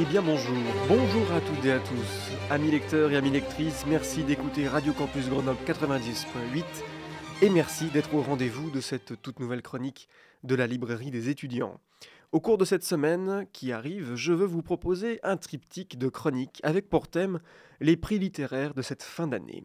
[0.00, 0.54] Eh bien bonjour,
[0.86, 2.30] bonjour à toutes et à tous.
[2.50, 6.62] Amis lecteurs et amis lectrices, merci d'écouter Radio Campus Grenoble 90.8
[7.42, 10.08] et merci d'être au rendez-vous de cette toute nouvelle chronique
[10.44, 11.80] de la librairie des étudiants.
[12.30, 16.60] Au cours de cette semaine qui arrive, je veux vous proposer un triptyque de chroniques
[16.62, 17.40] avec pour thème
[17.80, 19.64] les prix littéraires de cette fin d'année.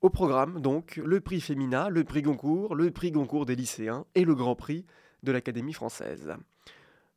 [0.00, 4.24] Au programme, donc, le prix Femina, le prix Goncourt, le prix Goncourt des lycéens et
[4.24, 4.86] le grand prix
[5.22, 6.34] de l'Académie française.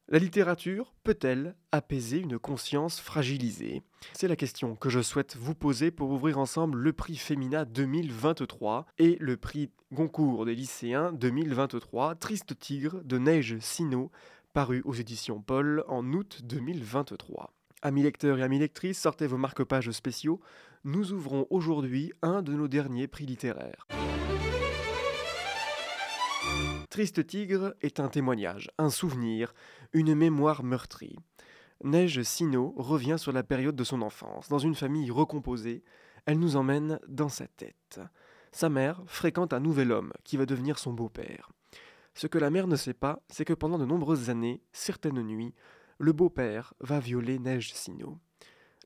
[0.09, 3.81] La littérature peut-elle apaiser une conscience fragilisée?
[4.13, 8.85] C'est la question que je souhaite vous poser pour ouvrir ensemble le prix Femina 2023
[8.99, 14.09] et le prix Goncourt des lycéens 2023, Triste Tigre de Neige Sino,
[14.53, 17.53] paru aux éditions Paul en août 2023.
[17.81, 20.39] Amis lecteurs et amis lectrices, sortez vos marque-pages spéciaux.
[20.85, 23.85] Nous ouvrons aujourd'hui un de nos derniers prix littéraires.
[26.89, 29.53] Triste Tigre est un témoignage, un souvenir,
[29.93, 31.17] une mémoire meurtrie.
[31.83, 34.49] Neige Sino revient sur la période de son enfance.
[34.49, 35.83] Dans une famille recomposée,
[36.25, 37.99] elle nous emmène dans sa tête.
[38.51, 41.51] Sa mère fréquente un nouvel homme qui va devenir son beau-père.
[42.15, 45.53] Ce que la mère ne sait pas, c'est que pendant de nombreuses années, certaines nuits,
[45.99, 48.17] le beau-père va violer Neige Sino.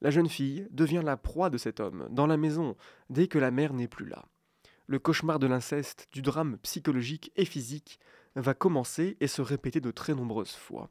[0.02, 2.76] La jeune fille devient la proie de cet homme, dans la maison,
[3.10, 4.26] dès que la mère n'est plus là
[4.92, 7.98] le cauchemar de l'inceste, du drame psychologique et physique,
[8.36, 10.90] va commencer et se répéter de très nombreuses fois.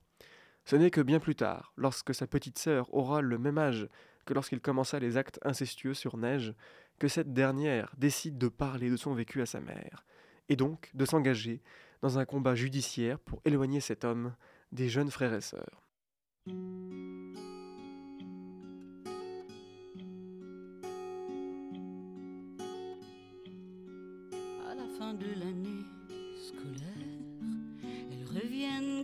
[0.65, 3.89] Ce n'est que bien plus tard, lorsque sa petite sœur aura le même âge
[4.27, 6.55] que lorsqu'il commença les actes incestueux sur Neige,
[6.99, 10.05] que cette dernière décide de parler de son vécu à sa mère,
[10.49, 11.63] et donc de s'engager
[12.03, 14.35] dans un combat judiciaire pour éloigner cet homme
[14.73, 15.83] des jeunes frères et sœurs.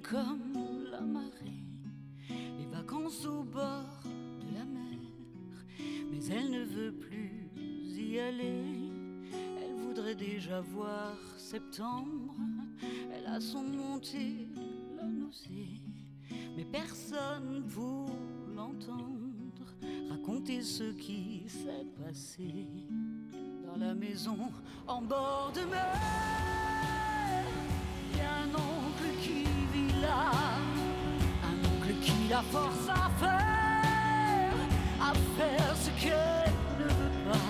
[0.03, 1.65] Comme la marée,
[2.29, 4.99] les vacances au bord de la mer,
[6.11, 7.51] mais elle ne veut plus
[7.97, 8.91] y aller,
[9.33, 12.35] elle voudrait déjà voir septembre,
[13.15, 14.49] elle a son montée
[14.97, 15.81] la nausée,
[16.57, 18.11] mais personne pour
[18.55, 19.17] l'entendre
[20.11, 22.67] raconter ce qui s'est passé
[23.79, 24.39] la maison
[24.87, 25.93] en bord de mer.
[28.15, 28.47] Y a
[32.43, 34.53] force à faire,
[35.01, 37.49] à faire ce qu'elle ne veut pas.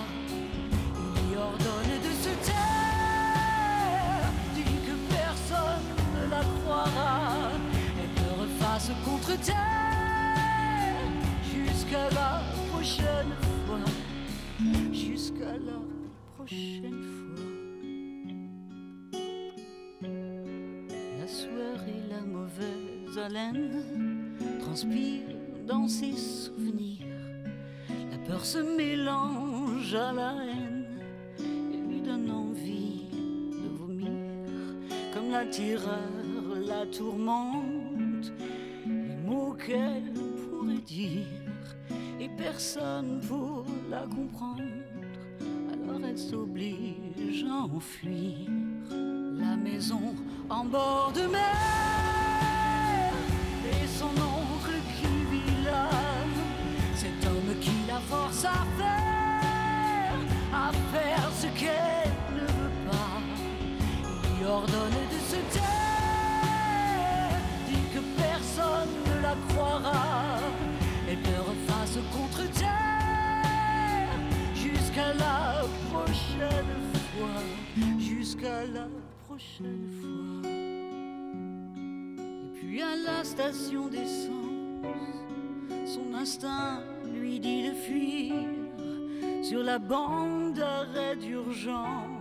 [1.15, 7.51] Il lui ordonne de se taire, dit que personne ne la croira,
[7.99, 9.55] elle me refasse contre terre.
[11.43, 13.33] Jusqu'à la prochaine
[13.65, 13.85] fois,
[14.93, 15.79] jusqu'à la
[16.37, 17.27] prochaine fois.
[21.19, 24.06] La et la mauvaise haleine
[24.67, 25.35] transpirent
[25.65, 27.05] dans ses souvenirs.
[28.11, 30.85] La peur se mélange à la haine
[31.39, 33.05] et lui donne envie
[33.51, 34.11] de vomir.
[35.13, 35.97] Comme la terreur
[36.65, 38.31] la tourmente,
[38.85, 41.25] les mots qu'elle pourrait dire
[42.19, 44.63] et personne pour la comprendre
[46.09, 48.47] elle s'oblige à enfuir
[48.91, 50.15] la maison
[50.49, 51.57] en bord de mer
[53.65, 54.36] et son oncle
[64.57, 70.39] ordonne de se taire, dit que personne ne la croira,
[71.09, 74.19] et pleure face contre terre
[74.55, 76.75] jusqu'à la prochaine
[77.11, 77.39] fois,
[77.99, 78.87] jusqu'à la
[79.25, 80.49] prochaine fois.
[82.45, 85.15] Et puis à la station d'essence,
[85.85, 86.81] son instinct
[87.13, 88.33] lui dit de fuir.
[89.43, 92.16] Sur la bande d'arrêt d'urgence,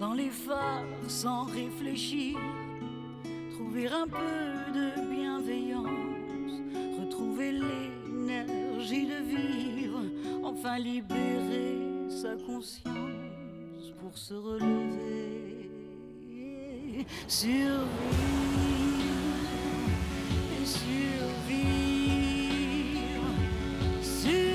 [0.00, 2.38] dans les phares sans réfléchir,
[3.52, 5.86] trouver un peu de bienveillance,
[7.00, 10.02] retrouver l'énergie de vivre,
[10.42, 11.78] enfin libérer
[12.08, 15.70] sa conscience pour se relever,
[17.26, 17.88] survivre
[20.60, 21.28] et survivre.
[24.28, 24.47] bras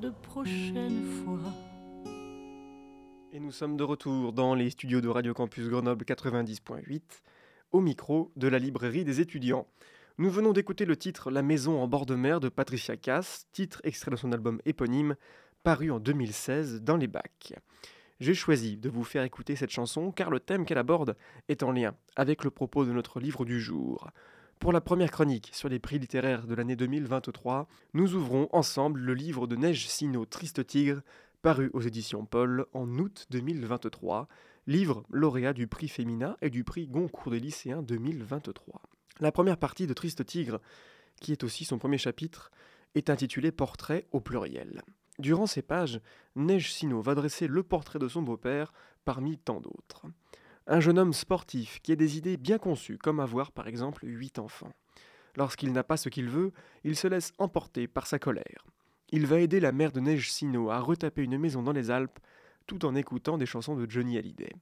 [0.00, 1.52] de prochaine fois.
[3.32, 7.02] Et nous sommes de retour dans les studios de Radio Campus Grenoble 90.8,
[7.72, 9.66] au micro de la librairie des étudiants.
[10.18, 13.80] Nous venons d'écouter le titre La maison en bord de mer de Patricia Cass, titre
[13.84, 15.16] extrait de son album éponyme,
[15.64, 17.54] paru en 2016 dans les bacs.
[18.20, 21.16] J'ai choisi de vous faire écouter cette chanson car le thème qu'elle aborde
[21.48, 24.10] est en lien avec le propos de notre livre du jour.
[24.58, 29.14] Pour la première chronique sur les prix littéraires de l'année 2023, nous ouvrons ensemble le
[29.14, 31.00] livre de Neige Sino Triste Tigre,
[31.42, 34.26] paru aux éditions Paul en août 2023,
[34.66, 38.82] livre lauréat du prix Féminin et du prix Goncourt des lycéens 2023.
[39.20, 40.60] La première partie de Triste Tigre,
[41.20, 42.50] qui est aussi son premier chapitre,
[42.96, 44.82] est intitulée Portrait au pluriel.
[45.20, 46.00] Durant ces pages,
[46.34, 48.72] Neige Sino va dresser le portrait de son beau-père
[49.04, 50.06] parmi tant d'autres.
[50.70, 54.38] Un jeune homme sportif qui a des idées bien conçues, comme avoir par exemple huit
[54.38, 54.70] enfants.
[55.34, 56.52] Lorsqu'il n'a pas ce qu'il veut,
[56.84, 58.66] il se laisse emporter par sa colère.
[59.10, 62.18] Il va aider la mère de Neige Sino à retaper une maison dans les Alpes
[62.66, 64.52] tout en écoutant des chansons de Johnny Hallyday.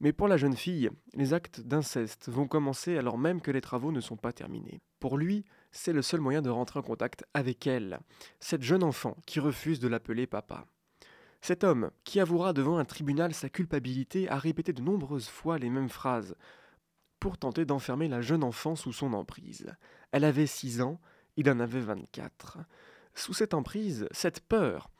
[0.00, 3.92] Mais pour la jeune fille, les actes d'inceste vont commencer alors même que les travaux
[3.92, 4.82] ne sont pas terminés.
[4.98, 8.00] Pour lui, c'est le seul moyen de rentrer en contact avec elle,
[8.40, 10.66] cette jeune enfant qui refuse de l'appeler papa.
[11.40, 15.70] Cet homme, qui avouera devant un tribunal sa culpabilité, a répété de nombreuses fois les
[15.70, 16.34] mêmes phrases
[17.18, 19.74] pour tenter d'enfermer la jeune enfant sous son emprise.
[20.12, 21.00] Elle avait six ans,
[21.36, 22.58] il en avait vingt-quatre.
[23.14, 24.90] Sous cette emprise, cette peur,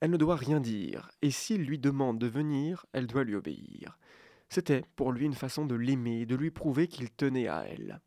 [0.00, 3.98] elle ne doit rien dire, et s'il lui demande de venir, elle doit lui obéir.
[4.48, 8.00] C'était pour lui une façon de l'aimer, de lui prouver qu'il tenait à elle.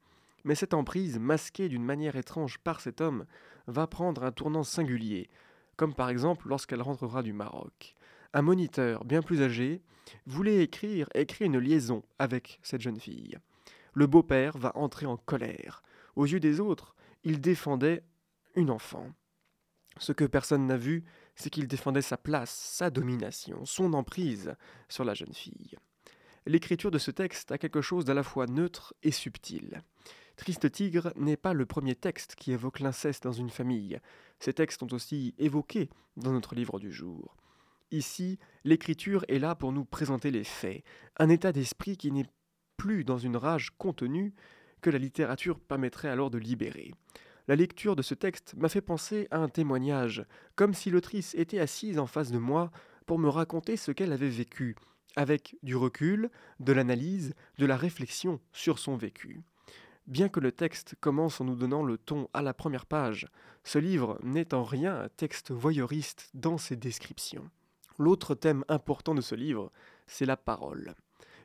[0.43, 3.25] Mais cette emprise, masquée d'une manière étrange par cet homme,
[3.67, 5.29] va prendre un tournant singulier,
[5.75, 7.95] comme par exemple lorsqu'elle rentrera du Maroc.
[8.33, 9.81] Un moniteur, bien plus âgé,
[10.25, 13.37] voulait écrire, écrire une liaison avec cette jeune fille.
[13.93, 15.83] Le beau-père va entrer en colère.
[16.15, 18.03] Aux yeux des autres, il défendait
[18.55, 19.11] une enfant.
[19.97, 21.03] Ce que personne n'a vu,
[21.35, 24.55] c'est qu'il défendait sa place, sa domination, son emprise
[24.89, 25.77] sur la jeune fille.
[26.45, 29.81] L'écriture de ce texte a quelque chose d'à la fois neutre et subtil.
[30.35, 33.99] Triste Tigre n'est pas le premier texte qui évoque l'inceste dans une famille.
[34.39, 37.37] Ces textes ont aussi évoqué dans notre livre du jour.
[37.91, 40.83] Ici, l'écriture est là pour nous présenter les faits,
[41.17, 42.25] un état d'esprit qui n'est
[42.75, 44.33] plus dans une rage contenue
[44.81, 46.91] que la littérature permettrait alors de libérer.
[47.47, 50.25] La lecture de ce texte m'a fait penser à un témoignage,
[50.55, 52.71] comme si l'autrice était assise en face de moi
[53.05, 54.75] pour me raconter ce qu'elle avait vécu,
[55.15, 56.29] avec du recul,
[56.59, 59.41] de l'analyse, de la réflexion sur son vécu.
[60.07, 63.27] Bien que le texte commence en nous donnant le ton à la première page,
[63.63, 67.49] ce livre n'est en rien un texte voyeuriste dans ses descriptions.
[67.97, 69.71] L'autre thème important de ce livre,
[70.07, 70.93] c'est la parole.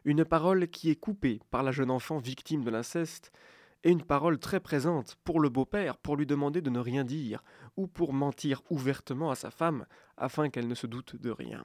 [0.05, 3.31] Une parole qui est coupée par la jeune enfant victime de l'inceste,
[3.85, 7.45] et une parole très présente pour le beau-père pour lui demander de ne rien dire,
[7.77, 9.87] ou pour mentir ouvertement à sa femme
[10.17, 11.65] afin qu'elle ne se doute de rien.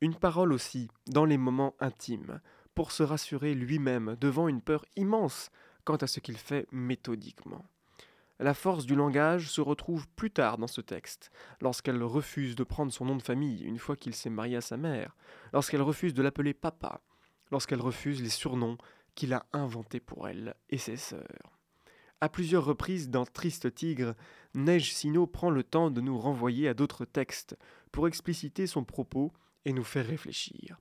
[0.00, 2.40] Une parole aussi dans les moments intimes,
[2.74, 5.50] pour se rassurer lui-même devant une peur immense
[5.84, 7.64] quant à ce qu'il fait méthodiquement.
[8.40, 12.92] La force du langage se retrouve plus tard dans ce texte, lorsqu'elle refuse de prendre
[12.92, 15.16] son nom de famille une fois qu'il s'est marié à sa mère,
[15.52, 17.00] lorsqu'elle refuse de l'appeler papa,
[17.52, 18.76] lorsqu'elle refuse les surnoms
[19.14, 21.53] qu'il a inventés pour elle et ses sœurs.
[22.24, 24.14] À plusieurs reprises dans Triste Tigre,
[24.54, 27.54] Neige Sino prend le temps de nous renvoyer à d'autres textes
[27.92, 29.30] pour expliciter son propos
[29.66, 30.78] et nous faire réfléchir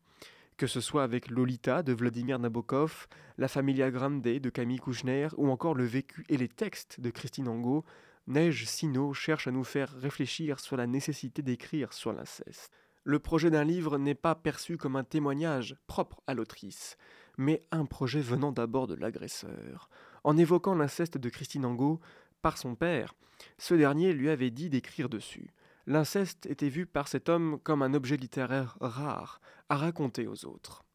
[0.55, 3.07] que ce soit avec Lolita de Vladimir Nabokov,
[3.37, 7.49] La Familia Grande de Camille Kouchner ou encore Le Vécu et les textes de Christine
[7.49, 7.83] Angot,
[8.27, 12.71] Neige Sino cherche à nous faire réfléchir sur la nécessité d'écrire sur l'inceste.
[13.03, 16.95] Le projet d'un livre n'est pas perçu comme un témoignage propre à l'autrice,
[17.37, 19.89] mais un projet venant d'abord de l'agresseur.
[20.23, 21.99] En évoquant l'inceste de Christine Angot
[22.41, 23.13] par son père,
[23.57, 25.51] ce dernier lui avait dit d'écrire dessus.
[25.85, 30.85] L'inceste était vu par cet homme comme un objet littéraire rare à raconter aux autres.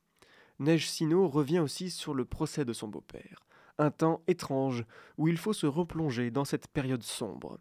[0.59, 4.85] Neige Sino revient aussi sur le procès de son beau-père, un temps étrange
[5.19, 7.61] où il faut se replonger dans cette période sombre.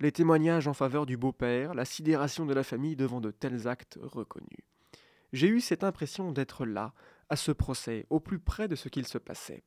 [0.00, 3.98] Les témoignages en faveur du beau-père, la sidération de la famille devant de tels actes
[4.02, 4.64] reconnus.
[5.32, 6.92] J'ai eu cette impression d'être là,
[7.28, 9.64] à ce procès, au plus près de ce qu'il se passait.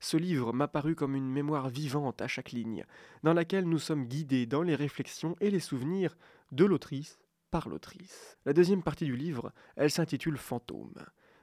[0.00, 2.84] Ce livre m'a paru comme une mémoire vivante à chaque ligne,
[3.22, 6.16] dans laquelle nous sommes guidés dans les réflexions et les souvenirs
[6.52, 7.18] de l'autrice
[7.50, 8.36] par l'autrice.
[8.44, 10.94] La deuxième partie du livre, elle s'intitule Fantôme.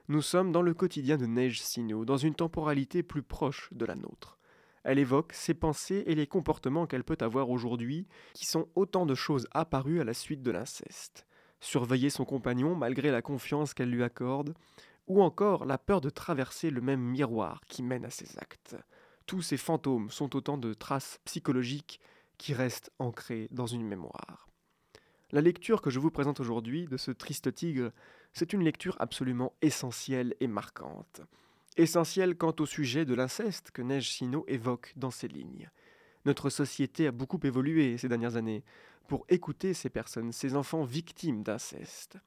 [0.08, 3.94] Nous sommes dans le quotidien de Neige Sino, dans une temporalité plus proche de la
[3.94, 4.38] nôtre.
[4.84, 9.14] Elle évoque ses pensées et les comportements qu'elle peut avoir aujourd'hui, qui sont autant de
[9.14, 11.26] choses apparues à la suite de l'inceste.
[11.60, 14.54] Surveiller son compagnon malgré la confiance qu'elle lui accorde,
[15.06, 18.76] ou encore la peur de traverser le même miroir qui mène à ses actes.
[19.26, 22.00] Tous ces fantômes sont autant de traces psychologiques
[22.38, 24.48] qui restent ancrées dans une mémoire.
[25.30, 27.90] La lecture que je vous présente aujourd'hui de ce triste tigre,
[28.32, 31.22] c'est une lecture absolument essentielle et marquante.
[31.76, 35.70] Essentielle quant au sujet de l'inceste que Neige Sino évoque dans ses lignes.
[36.24, 38.64] Notre société a beaucoup évolué ces dernières années
[39.08, 42.18] pour écouter ces personnes, ces enfants victimes d'inceste.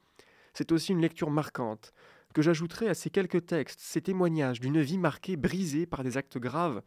[0.53, 1.93] C'est aussi une lecture marquante
[2.37, 6.37] que j'ajouterai à ces quelques textes, ces témoignages d'une vie marquée, brisée par des actes
[6.37, 6.83] graves,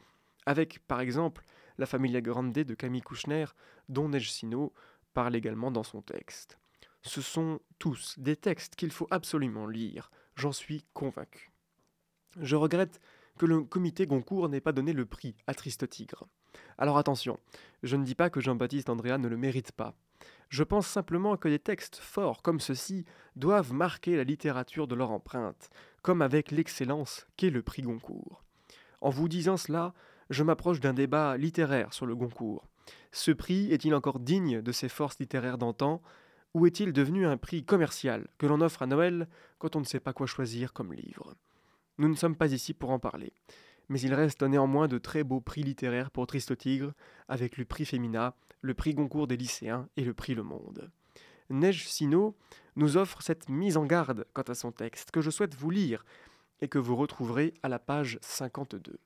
[0.47, 1.42] avec par exemple
[1.76, 3.47] la Familia Grande de Camille Kouchner,
[3.88, 4.73] dont Neige Sino
[5.12, 6.57] parle également dans son texte.
[7.02, 11.50] Ce sont tous des textes qu'il faut absolument lire, j'en suis convaincu.
[12.40, 13.00] Je regrette
[13.37, 16.28] que le comité Goncourt n'ait pas donné le prix à Triste Tigre.
[16.78, 17.40] Alors attention,
[17.83, 19.97] je ne dis pas que Jean-Baptiste Andréa ne le mérite pas.
[20.50, 23.04] Je pense simplement que des textes forts comme ceux-ci
[23.37, 25.71] doivent marquer la littérature de leur empreinte,
[26.02, 28.42] comme avec l'excellence qu'est le prix Goncourt.
[29.00, 29.95] En vous disant cela,
[30.28, 32.66] je m'approche d'un débat littéraire sur le Goncourt.
[33.12, 36.02] Ce prix est-il encore digne de ses forces littéraires d'antan,
[36.54, 39.28] ou est-il devenu un prix commercial que l'on offre à Noël
[39.59, 41.37] quand on ne sait pas quoi choisir comme livre?
[41.99, 43.33] Nous ne sommes pas ici pour en parler,
[43.90, 46.92] mais il reste néanmoins de très beaux prix littéraires pour Triste Tigre,
[47.28, 50.92] avec le prix Femina, le prix Goncourt des lycéens et le prix Le Monde.
[51.50, 52.37] Neige Sino
[52.76, 56.04] nous offre cette mise en garde quant à son texte que je souhaite vous lire
[56.61, 59.00] et que vous retrouverez à la page 52.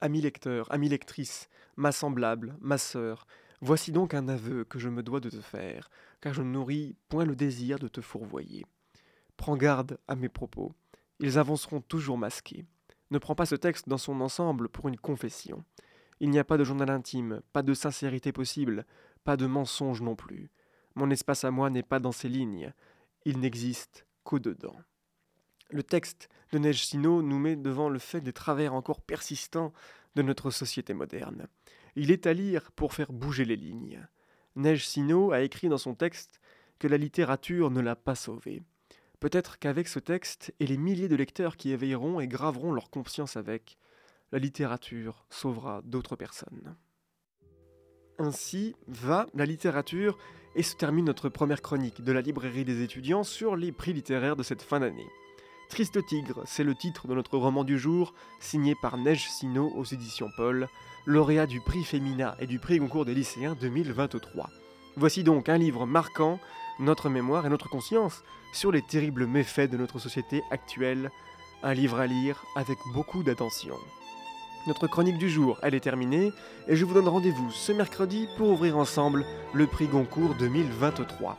[0.00, 3.26] Ami lecteur, ami lectrice, ma semblable, ma sœur,
[3.60, 5.90] voici donc un aveu que je me dois de te faire,
[6.22, 8.64] car je ne nourris point le désir de te fourvoyer.
[9.36, 10.72] Prends garde à mes propos,
[11.20, 12.64] ils avanceront toujours masqués.
[13.10, 15.64] Ne prends pas ce texte dans son ensemble pour une confession.
[16.20, 18.86] Il n'y a pas de journal intime, pas de sincérité possible,
[19.24, 20.50] pas de mensonge non plus.
[20.94, 22.72] Mon espace à moi n'est pas dans ces lignes,
[23.24, 24.76] il n'existe qu'au-dedans.
[25.70, 29.72] Le texte de Neige Sino nous met devant le fait des travers encore persistants
[30.14, 31.48] de notre société moderne.
[31.96, 34.06] Il est à lire pour faire bouger les lignes.
[34.54, 36.40] Neige Sino a écrit dans son texte
[36.78, 38.62] que la littérature ne l'a pas sauvé.
[39.20, 43.36] Peut-être qu'avec ce texte et les milliers de lecteurs qui éveilleront et graveront leur conscience
[43.36, 43.78] avec,
[44.32, 46.76] la littérature sauvera d'autres personnes.
[48.18, 50.18] Ainsi va la littérature
[50.54, 54.36] et se termine notre première chronique de la librairie des étudiants sur les prix littéraires
[54.36, 55.06] de cette fin d'année.
[55.68, 59.84] Triste Tigre, c'est le titre de notre roman du jour, signé par Neige Sino aux
[59.84, 60.68] éditions Paul,
[61.04, 64.48] lauréat du prix Femina et du prix Concours des lycéens 2023.
[64.96, 66.38] Voici donc un livre marquant
[66.78, 71.10] notre mémoire et notre conscience sur les terribles méfaits de notre société actuelle,
[71.62, 73.76] un livre à lire avec beaucoup d'attention.
[74.66, 76.32] Notre chronique du jour, elle est terminée,
[76.66, 81.38] et je vous donne rendez-vous ce mercredi pour ouvrir ensemble le prix Goncourt 2023.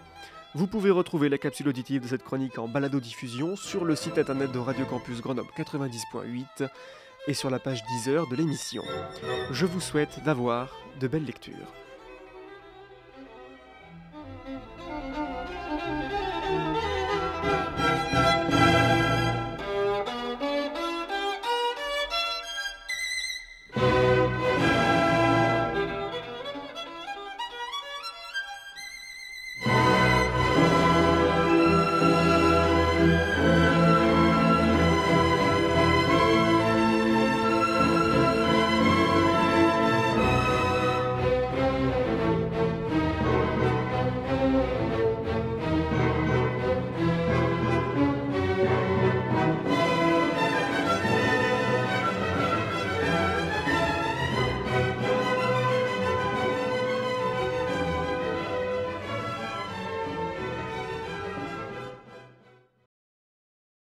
[0.56, 4.52] Vous pouvez retrouver la capsule auditive de cette chronique en balado-diffusion sur le site internet
[4.52, 6.70] de Radio Campus Grenoble 90.8
[7.28, 8.84] et sur la page 10 heures de l'émission.
[9.52, 11.74] Je vous souhaite d'avoir de belles lectures.